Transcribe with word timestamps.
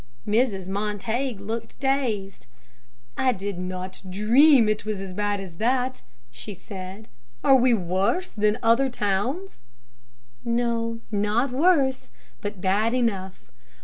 Mrs. 0.27 0.67
Montague 0.67 1.35
looked 1.37 1.79
dazed. 1.79 2.47
"I 3.17 3.31
did 3.33 3.59
not 3.59 4.01
dream 4.09 4.65
that 4.65 4.71
it 4.79 4.85
was 4.87 4.99
as 4.99 5.13
bad 5.13 5.39
as 5.39 5.57
that," 5.57 6.01
she 6.31 6.55
said. 6.55 7.07
"Are 7.43 7.55
we 7.55 7.75
worse 7.75 8.29
than 8.29 8.57
other 8.63 8.89
towns?" 8.89 9.61
"No; 10.43 11.01
not 11.11 11.51
worse, 11.51 12.09
but 12.41 12.59
bad 12.61 12.95
enough. 12.95 13.51